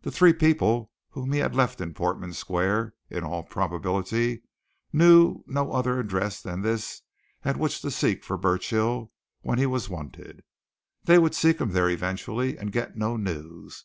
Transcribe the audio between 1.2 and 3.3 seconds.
he had left in Portman Square in